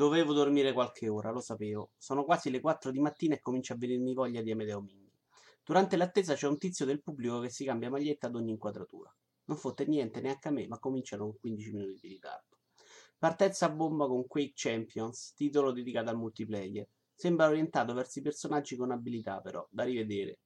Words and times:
Dovevo 0.00 0.32
dormire 0.32 0.72
qualche 0.72 1.10
ora, 1.10 1.30
lo 1.30 1.42
sapevo. 1.42 1.90
Sono 1.98 2.24
quasi 2.24 2.48
le 2.48 2.60
4 2.60 2.90
di 2.90 3.00
mattina 3.00 3.34
e 3.34 3.40
comincia 3.40 3.74
a 3.74 3.76
venirmi 3.76 4.14
voglia 4.14 4.40
di 4.40 4.50
Amedeo 4.50 4.80
Minghi. 4.80 5.12
Durante 5.62 5.98
l'attesa 5.98 6.32
c'è 6.32 6.46
un 6.46 6.56
tizio 6.56 6.86
del 6.86 7.02
pubblico 7.02 7.40
che 7.40 7.50
si 7.50 7.66
cambia 7.66 7.90
maglietta 7.90 8.28
ad 8.28 8.34
ogni 8.34 8.52
inquadratura. 8.52 9.14
Non 9.44 9.58
fotte 9.58 9.84
niente 9.84 10.22
neanche 10.22 10.48
a 10.48 10.52
me, 10.52 10.66
ma 10.68 10.78
cominciano 10.78 11.24
con 11.24 11.36
15 11.38 11.72
minuti 11.72 11.98
di 12.00 12.08
ritardo. 12.08 12.56
Partenza 13.18 13.66
a 13.66 13.68
bomba 13.68 14.06
con 14.06 14.26
Quake 14.26 14.52
Champions, 14.54 15.34
titolo 15.34 15.70
dedicato 15.70 16.08
al 16.08 16.16
multiplayer. 16.16 16.88
Sembra 17.14 17.48
orientato 17.48 17.92
verso 17.92 18.20
i 18.20 18.22
personaggi 18.22 18.76
con 18.76 18.92
abilità, 18.92 19.42
però, 19.42 19.68
da 19.70 19.84
rivedere. 19.84 20.38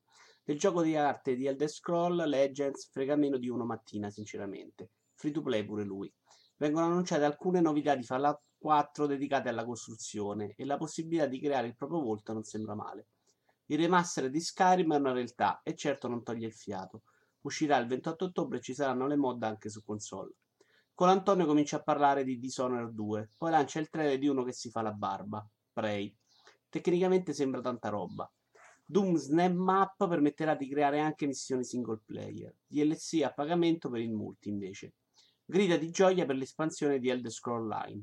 Del 0.42 0.58
gioco 0.58 0.82
di 0.82 0.96
arte 0.96 1.36
di 1.36 1.46
Elder 1.46 1.68
Scroll 1.68 2.24
Legends 2.24 2.90
frega 2.90 3.14
meno 3.14 3.38
di 3.38 3.48
uno 3.48 3.64
mattina, 3.64 4.10
sinceramente. 4.10 4.90
Free 5.14 5.30
to 5.30 5.42
play 5.42 5.64
pure 5.64 5.84
lui. 5.84 6.12
Vengono 6.56 6.86
annunciate 6.86 7.24
alcune 7.24 7.60
novità 7.60 7.94
di 7.94 8.04
Fallout 8.04 8.42
4 8.58 9.06
dedicate 9.06 9.48
alla 9.48 9.64
costruzione 9.64 10.54
e 10.56 10.64
la 10.64 10.76
possibilità 10.76 11.26
di 11.26 11.40
creare 11.40 11.66
il 11.66 11.76
proprio 11.76 12.00
volto 12.00 12.32
non 12.32 12.44
sembra 12.44 12.74
male. 12.74 13.08
Il 13.66 13.78
remaster 13.78 14.30
di 14.30 14.40
Skyrim 14.40 14.94
è 14.94 14.98
una 14.98 15.12
realtà 15.12 15.60
e 15.62 15.74
certo 15.74 16.06
non 16.06 16.22
toglie 16.22 16.46
il 16.46 16.52
fiato. 16.52 17.02
Uscirà 17.42 17.76
il 17.78 17.86
28 17.86 18.26
ottobre 18.26 18.58
e 18.58 18.60
ci 18.60 18.74
saranno 18.74 19.06
le 19.06 19.16
mod 19.16 19.42
anche 19.42 19.68
su 19.68 19.82
console. 19.82 20.34
Con 20.94 21.08
Antonio 21.08 21.44
comincia 21.44 21.78
a 21.78 21.82
parlare 21.82 22.24
di 22.24 22.38
Dishonored 22.38 22.94
2, 22.94 23.32
poi 23.36 23.50
lancia 23.50 23.80
il 23.80 23.90
trailer 23.90 24.18
di 24.18 24.28
uno 24.28 24.44
che 24.44 24.52
si 24.52 24.70
fa 24.70 24.80
la 24.80 24.92
barba, 24.92 25.46
Prey. 25.72 26.16
Tecnicamente 26.68 27.32
sembra 27.32 27.60
tanta 27.60 27.88
roba. 27.88 28.30
Doom 28.84 29.16
Snap 29.16 29.52
Map 29.52 30.08
permetterà 30.08 30.54
di 30.54 30.68
creare 30.68 31.00
anche 31.00 31.26
missioni 31.26 31.64
single 31.64 32.02
player, 32.04 32.54
DLC 32.66 33.22
a 33.22 33.32
pagamento 33.32 33.88
per 33.88 34.00
il 34.00 34.12
multi 34.12 34.50
invece. 34.50 34.92
Grida 35.46 35.76
di 35.76 35.90
gioia 35.90 36.24
per 36.24 36.36
l'espansione 36.36 36.98
di 36.98 37.10
Elder 37.10 37.30
Scroll 37.30 37.68
Line. 37.68 38.02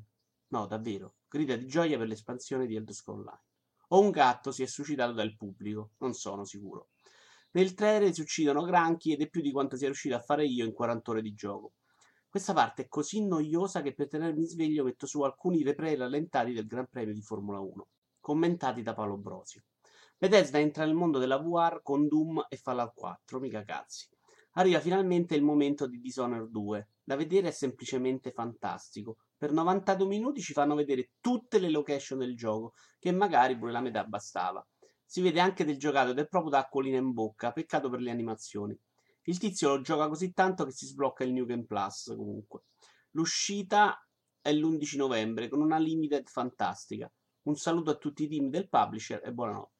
No, 0.50 0.68
davvero, 0.68 1.16
grida 1.27 1.55
di 1.55 1.66
gioia 1.66 1.97
per 1.97 2.06
l'espansione 2.08 2.67
di 2.67 2.75
Elder 2.75 2.94
Scroll 2.94 3.23
Line. 3.23 3.44
O 3.89 4.00
un 4.00 4.11
gatto 4.11 4.52
si 4.52 4.61
è 4.61 4.67
suscitato 4.67 5.11
dal 5.11 5.36
pubblico, 5.36 5.94
non 5.97 6.14
sono 6.14 6.45
sicuro. 6.45 6.89
Nel 7.53 7.73
trailer 7.73 8.14
si 8.14 8.22
uccidono 8.22 8.62
granchi 8.62 9.12
ed 9.12 9.22
è 9.22 9.28
più 9.28 9.42
di 9.42 9.52
quanto 9.52 9.75
sia 9.75 9.88
riuscito 9.88 10.14
a 10.14 10.19
fare 10.19 10.45
io 10.45 10.66
in 10.66 10.72
40 10.72 11.09
ore 11.09 11.23
di 11.23 11.34
gioco. 11.34 11.73
Questa 12.30 12.53
parte 12.53 12.84
è 12.84 12.88
così 12.88 13.25
noiosa 13.25 13.81
che 13.81 13.95
per 13.95 14.08
tenermi 14.08 14.45
sveglio 14.45 14.84
metto 14.84 15.08
su 15.08 15.23
alcuni 15.23 15.64
replay 15.64 15.95
rallentati 15.95 16.53
del 16.53 16.67
Gran 16.67 16.88
Premio 16.92 17.16
di 17.16 17.23
Formula 17.23 17.59
1, 17.59 17.88
commentati 18.19 18.84
da 18.84 18.94
Paolo 18.94 19.17
Brosio. 19.17 19.64
Bethesda 20.16 20.59
entra 20.59 20.86
nel 20.86 20.94
mondo 20.94 21.17
della 21.17 21.39
VR 21.39 21.81
con 21.81 22.08
Doom 22.08 22.45
e 22.50 22.56
Fallout 22.58 22.94
4, 22.94 23.39
mica 23.39 23.64
cazzi. 23.64 24.08
Arriva 24.56 24.80
finalmente 24.80 25.34
il 25.34 25.44
momento 25.44 25.88
di 25.88 26.00
Dishonored 26.00 26.50
2. 26.50 26.89
Da 27.12 27.17
vedere 27.17 27.50
è 27.50 27.52
semplicemente 27.52 28.31
fantastico. 28.31 29.17
Per 29.36 29.52
92 29.52 30.08
minuti 30.08 30.40
ci 30.40 30.54
fanno 30.54 30.76
vedere 30.76 31.09
tutte 31.20 31.59
le 31.59 31.70
location 31.70 32.20
del 32.20 32.38
gioco, 32.38 32.72
che 33.00 33.12
magari 33.12 33.58
pure 33.58 33.73
la 33.73 33.81
metà 33.81 34.06
bastava. 34.06 34.66
Si 35.03 35.20
vede 35.20 35.42
anche 35.42 35.66
del 35.66 35.78
giocato 35.78 36.12
ed 36.12 36.20
è 36.20 36.26
proprio 36.26 36.52
da 36.52 36.59
acquolina 36.59 36.95
in 36.95 37.12
bocca, 37.12 37.52
peccato 37.52 37.90
per 37.90 38.00
le 38.00 38.12
animazioni. 38.12 38.80
Il 39.23 39.40
tizio 39.40 39.76
lo 39.76 39.81
gioca 39.81 40.08
così 40.08 40.31
tanto 40.31 40.64
che 40.64 40.72
si 40.72 40.86
sblocca 40.86 41.26
il 41.26 41.34
New 41.34 41.44
Game 41.44 41.66
Plus 41.66 42.14
comunque. 42.16 42.62
L'uscita 43.09 44.08
è 44.40 44.53
l'11 44.53 44.96
novembre 44.96 45.50
con 45.50 45.59
una 45.59 45.80
limited 45.80 46.30
fantastica. 46.30 47.12
Un 47.42 47.58
saluto 47.58 47.92
a 47.92 47.96
tutti 47.96 48.23
i 48.23 48.30
team 48.30 48.48
del 48.50 48.70
publisher 48.70 49.22
e 49.22 49.34
buonanotte. 49.34 49.80